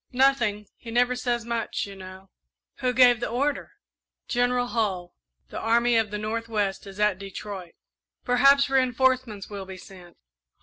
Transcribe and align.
"Nothing 0.13 0.65
he 0.77 0.89
never 0.89 1.15
says 1.15 1.45
much, 1.45 1.85
you 1.85 1.95
know." 1.95 2.31
"Who 2.77 2.91
gave 2.91 3.19
the 3.19 3.29
order?" 3.29 3.73
"General 4.27 4.65
Hull 4.69 5.13
the 5.49 5.59
Army 5.59 5.95
of 5.95 6.09
the 6.09 6.17
North 6.17 6.49
west 6.49 6.87
is 6.87 6.99
at 6.99 7.19
Detroit." 7.19 7.75
"Perhaps 8.25 8.67
reinforcements 8.67 9.47
will 9.47 9.67
be 9.67 9.77
sent." 9.77 10.17